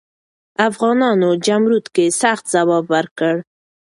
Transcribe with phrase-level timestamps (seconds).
[0.69, 3.35] افغانانو جمرود کې سخت ځواب ورکړ.